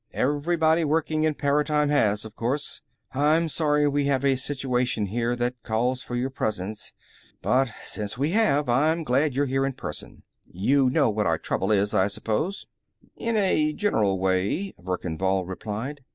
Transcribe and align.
"Everybody 0.13 0.83
working 0.83 1.25
in 1.25 1.35
paratime 1.35 1.89
has, 1.89 2.25
of 2.25 2.35
course. 2.35 2.81
I'm 3.11 3.47
sorry 3.47 3.87
we 3.87 4.05
have 4.05 4.25
a 4.25 4.35
situation 4.35 5.05
here 5.05 5.35
that 5.35 5.61
calls 5.61 6.01
for 6.01 6.15
your 6.15 6.31
presence, 6.31 6.91
but 7.43 7.71
since 7.83 8.17
we 8.17 8.31
have, 8.31 8.67
I'm 8.67 9.03
glad 9.03 9.35
you're 9.35 9.45
here 9.45 9.63
in 9.63 9.73
person. 9.73 10.23
You 10.43 10.89
know 10.89 11.11
what 11.11 11.27
our 11.27 11.37
trouble 11.37 11.71
is, 11.71 11.93
I 11.93 12.07
suppose?" 12.07 12.65
"In 13.15 13.37
a 13.37 13.73
general 13.73 14.17
way," 14.17 14.73
Verkan 14.79 15.19
Vall 15.19 15.45
replied. 15.45 16.01